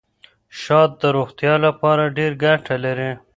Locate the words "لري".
2.85-3.11